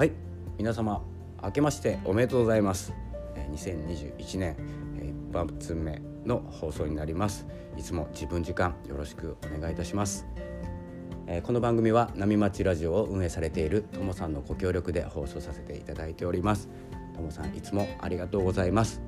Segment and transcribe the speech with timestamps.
[0.00, 0.12] はい。
[0.56, 1.04] 皆様
[1.42, 2.94] 明けましておめでとうございます。
[3.52, 4.56] 2021年
[5.30, 7.46] 一発目の放送になります。
[7.76, 10.24] いつも自分時間よろしくお願いいたします。
[11.42, 16.70] この番組は波町ラジオを運営されているともさんのご協力で放送させていただいております。
[17.14, 19.02] ともさんいつもありがとうございます。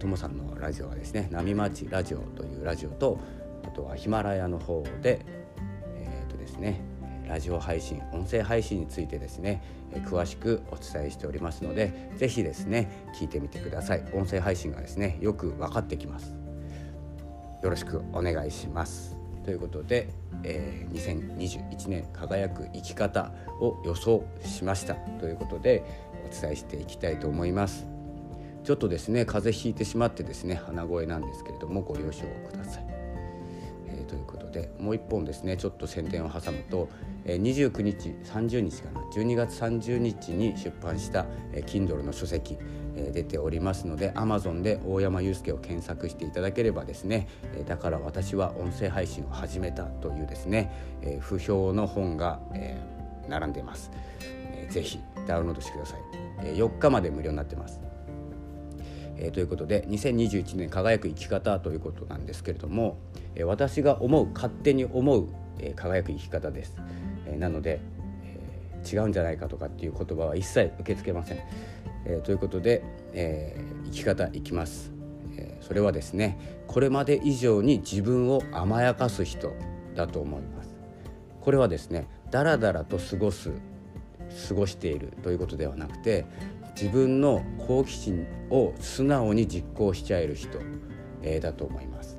[0.00, 3.20] ともさんのラジオはですね波町ラジオというラジオと
[3.62, 5.24] あとはヒマラヤの方で
[5.94, 6.80] えっ、ー、とですね
[7.28, 9.62] ラジオ配信音声配信についてですね
[10.06, 14.04] 詳しくお伝えしておりますので是非ですね聞いてみてください。
[14.12, 16.34] 音声配信がですねよく分かってきます。
[17.62, 19.16] よろしくお願いします。
[19.44, 20.08] ということで、
[20.42, 24.94] えー、2021年輝く生き方を予想しました。
[24.94, 25.82] ということで
[26.26, 27.86] お伝えしていきたいと思います。
[28.64, 32.86] ちょっとですね風邪ひいてしまってですね鼻声なんですけれどもご了承ください、
[34.04, 36.88] ということでもう一本ですねちょっと宣伝を挟むと
[37.24, 41.26] 29日30日かな12月30日に出版した
[41.66, 42.56] Kindle の書籍
[43.12, 47.28] 出ておりますので Amazon で大山祐介を検索していただければですね
[47.66, 52.40] だから私は音声配信を始めたというですね不評の本が
[53.28, 53.90] 並んでいます。
[54.70, 56.00] ぜひダウンロードしてください。
[56.54, 57.80] 4日まで無料になってます。
[59.16, 62.98] えー、ということで2021年輝く生き方ということなんですけれども、
[63.34, 66.76] えー、私が思う勝手に思う、えー、輝く生き方です、
[67.26, 67.80] えなので、
[68.22, 71.38] え違うんじゃないかとかっていう言葉は一切受け付けません、
[72.06, 74.92] えということで、え生き方いきます、
[75.36, 79.52] えそれはですねこれまで以上に自分を甘やかす人
[79.94, 80.74] だと思います。
[81.40, 83.50] これはですねだらだらと過ごす
[84.48, 86.24] 過ごしているということではなくて
[86.74, 90.58] 自分の好奇心を素直に実行しちゃえる人、
[91.22, 92.18] えー、だと思います、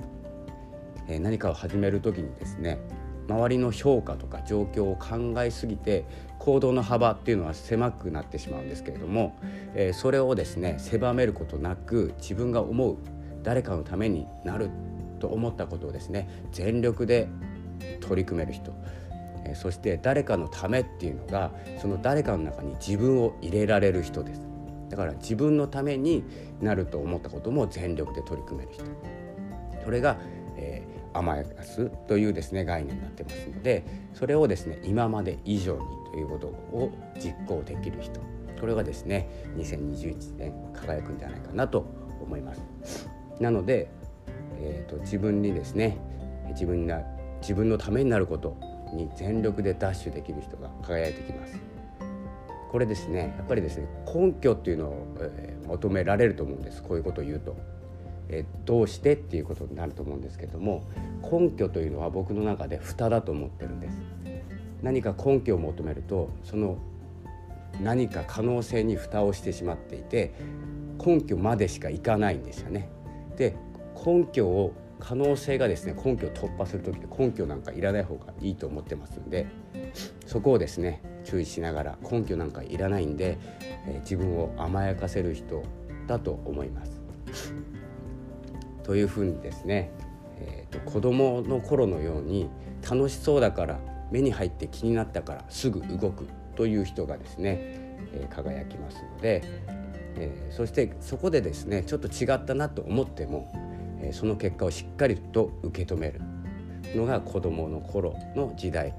[1.08, 2.80] えー、何かを始める時にですね
[3.28, 6.06] 周りの評価とか状況を考えすぎて
[6.40, 9.38] 行動の幅っていうのは狭くなってしまうんですけれども、
[9.74, 12.98] えー、それをですね狭めることなく自分が思う
[13.44, 14.70] 誰かのためになる
[15.20, 17.28] と思ったことをですね全力で
[18.00, 18.74] 取り組める人
[19.54, 24.55] そして誰かのためっていうのがその誰かの中に自分を入れられる人です。
[24.96, 26.24] だから自分のために
[26.62, 28.86] なると思ったことも全力で取り組める人。
[29.84, 30.18] それが、
[30.56, 35.82] えー、甘やかすというですね概念になってますのでそれをですね今まで以上に
[36.14, 38.22] ということを実行できる人。
[38.58, 41.86] これがですね2021年輝くんじゃないかなと
[42.22, 43.10] 思います。
[43.42, 43.90] なので、
[44.62, 45.98] えーと、自分にですね
[46.52, 47.02] 自分な
[47.42, 48.56] 自分のためになること
[48.94, 51.75] に全力でダッシュできる人が輝いてきます。
[52.76, 56.84] これですねやっぱりですね根拠っていうのを、えー、求められると思うんです。
[56.84, 57.56] こういうことを言うと、
[58.28, 60.84] えー、どうしてっていうことになると思うんですけども
[61.22, 63.98] 根拠というのは僕の中で蓋だと思ってるんです。
[64.84, 66.78] 何か根拠を求めるとその
[67.82, 70.34] 何か可能性に蓋をしてしまっていて
[71.00, 72.90] 根拠までしかいかないんですよね。
[73.38, 73.56] で
[74.06, 79.48] 根拠を可能性がですね根拠を突破する時で根拠なんかいらない方がいいと思ってますんで
[80.26, 83.38] そこをですね注意しながら根拠なんかいらないんで、
[83.88, 85.64] え、自分を甘やかせる人
[86.08, 87.02] だと思います。
[88.84, 89.92] というふうにですね、
[90.38, 92.50] えーと、子どもの頃のように
[92.90, 93.80] 楽しそうだから
[94.12, 97.58] 目に入って気になったからすぐ動くという人がですね、
[98.14, 99.42] えー、輝きますので、
[100.18, 103.52] えー、そしてそこでですねちょっと違ったなと思っても
[104.06, 106.22] えその結果をしっかりと受け止める
[106.96, 108.94] のが子どもの頃の時代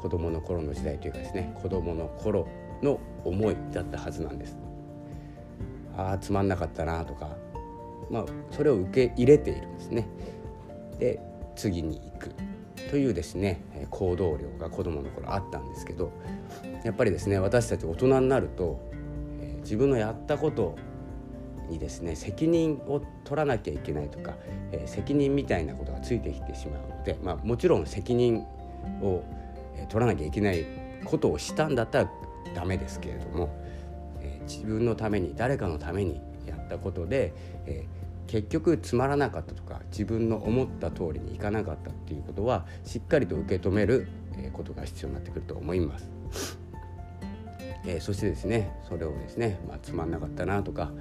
[0.00, 2.48] 子どもの頃の時代というかですね子どもの頃
[2.82, 4.56] の思いだったはずなんです。
[5.96, 7.36] ああつまんなかったなとか、
[8.10, 10.08] まあ、それを受け入れているんですね。
[10.98, 11.20] で
[11.56, 12.30] 次に行く
[12.90, 16.10] というですね行動量が子どもの頃あったんですけど
[16.84, 18.80] やっぱりですね私たち大人になると、
[19.60, 20.76] 自分のやったこと
[21.68, 24.36] にですね責任を取らなきゃいけないとか、
[24.72, 28.44] え、責任みたいなことがついてきてしまうので、まあ、もちろん責任
[29.02, 29.22] を、
[29.88, 30.64] 取らなきゃいけない
[31.04, 32.10] ことをしたんだったら
[32.54, 33.50] ダメですけれども、
[34.20, 37.32] えー、自分のために誰かのためにやったことで、
[37.66, 44.08] えー、結局つまらなかったとか自分の思った通りにいかなかったっていうことはしっかりと受け止める
[44.52, 46.10] ことが必要になってくると思います。
[47.86, 50.92] えー、そしてですねそれをですね、まあ、つまんなかったなとか、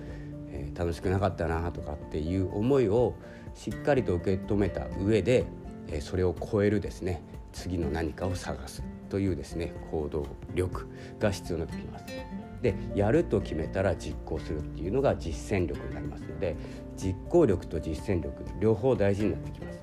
[0.50, 3.16] えー、楽しくなかったなとかっていう思いを
[3.54, 5.46] しっかりと受け止めた上で、
[5.90, 7.22] えー、それを超えるですね
[7.52, 10.88] 次の何かを探すというですね行動力
[11.20, 12.06] が必要になってきます。
[12.62, 16.58] でやると決めたら実行するっていうのが実践力になりますので
[16.98, 19.80] 実行力と実践力両方大事になってきます。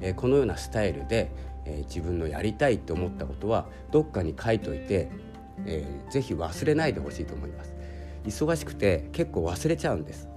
[0.00, 1.30] えー、このようなスタイルで、
[1.64, 5.08] えー、自分のやりたいと思ったことはどっかに書いといて
[5.66, 7.74] えー、ぜひ忘れないでほしいと思います
[8.24, 10.28] 忙しくて結構忘れちゃうんです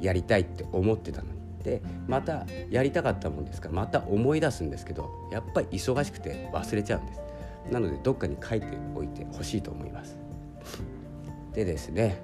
[0.00, 1.35] やりたいって思ってたの
[1.66, 7.20] にでまたやりたかったもんですからまた思い出すんですけどやっぱり忙しくて忘れちゃうんです。
[7.70, 10.16] なのでどっかに書いておいてほしいと思います。
[11.52, 12.22] でですね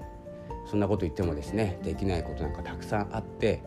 [0.70, 3.60] そんなこと言ってもですねできないことなんかたくさんあって、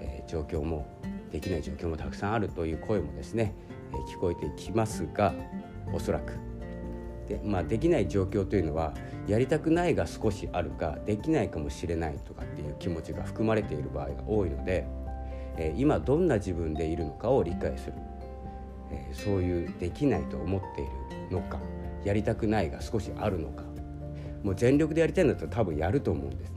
[0.00, 0.86] えー、状況も
[1.30, 3.54] できない状況もたくさんあるという声もですね、
[3.92, 5.34] えー、聞こえてきますが
[5.92, 6.32] おそらく。
[7.28, 8.94] で,、まあ、できない状況というのは
[9.26, 14.86] やりたくないが少しあるかできないかもしれないとかっていう気持ちが含まれている場合が多いので、
[15.56, 17.94] え、今どんな自分でいるのかを理解する、
[18.90, 20.90] え、そういうできないと思っている
[21.30, 21.58] のか
[22.04, 23.64] やりたくないが少しあるのか。
[24.42, 26.52] もう全力でやりたいんだったら多分やると思うんです。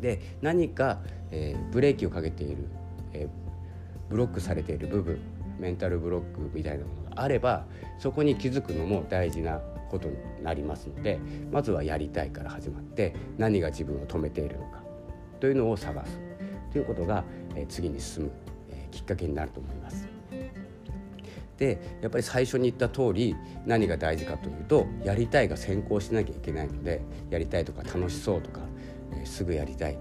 [0.00, 1.00] で何か、
[1.30, 2.68] えー、ブレーキをかけている、
[3.12, 5.18] えー、ブロックされている部分
[5.58, 7.64] メンタルブロックみたいなものがあれば
[7.98, 9.58] そこに気づくのも大事な
[9.90, 11.18] ことになりますので
[11.50, 14.82] まずはやりたいから始まって何が自分を止めているのか
[15.40, 16.25] というのを探す。
[16.76, 17.24] いうことが、
[17.54, 18.30] え、次に進む、
[18.70, 20.08] え、きっかけになると思います。
[21.58, 23.34] でやっぱり最初に言った通り
[23.64, 27.00] 何が大事かというとやりたいが先行しなきゃいけないので
[27.30, 28.60] やりたいとか楽しそうとか、
[29.18, 29.94] え、すぐやりたい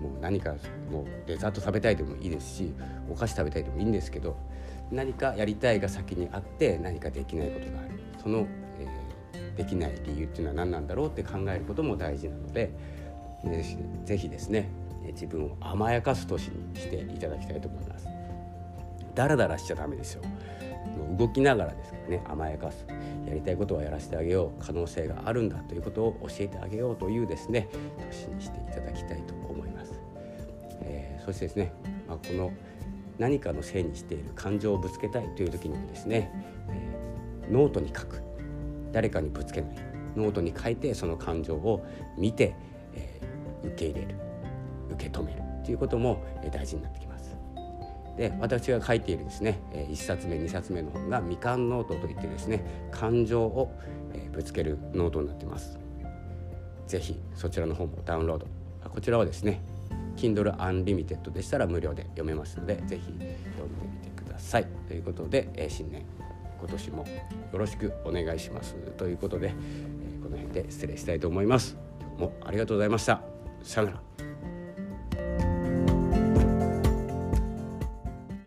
[0.00, 0.54] もう何か
[0.90, 2.72] もうデザート食べたいでもいいですし
[3.08, 4.36] お菓子食べたいでもいいんですけど
[4.90, 7.90] 何かやりたいが先にあって何かできないことがある
[8.20, 8.48] その、
[8.78, 12.72] えー、できない理由っていうのは何なんだろうって考えることも大事なので
[14.04, 14.68] ぜひですね
[15.12, 18.06] 自分を甘やかす年にしていただきたいと思います。
[19.14, 20.22] だらだらしちゃダメですよ。
[21.18, 22.86] 動きながらですからね甘やかす。
[23.26, 27.68] やりたいことはやらせてあげよう可能性があるんだということを教えてあげようというですね
[28.10, 30.00] 年にしていただきたいと思います、
[30.82, 31.72] えー、そしてですね、
[32.08, 32.52] まあ、この
[33.18, 36.32] 何かのせいにしている感情をぶつけたいという時にはですね、
[36.70, 38.22] えー、ノートに書く。
[38.92, 39.76] 誰かにぶつけない。
[40.16, 41.86] ノートに書いてその感情を
[42.18, 42.54] 見て、
[42.94, 44.29] えー、受け入れる。
[44.92, 46.22] 受け止めるということも
[46.52, 47.36] 大事になってきます。
[48.16, 53.72] で私が書いているですね1冊目2冊目の本が「みかんノート」といってですね感情を
[54.32, 55.78] ぶつけるノートになっています。
[56.86, 58.46] ぜひそちらの本もダウンロード。
[58.88, 59.60] こちらはですね
[60.16, 63.34] Kindle Unlimited でしたら無料で読めますのでぜひ読んで
[63.84, 64.66] みてください。
[64.88, 66.02] ということで新年
[66.58, 67.06] 今年も
[67.52, 68.74] よろしくお願いします。
[68.74, 69.54] ということで
[70.22, 71.76] この辺で失礼したいと思います。
[72.00, 73.22] 今日もありがとうございました。
[73.62, 74.09] さよなら。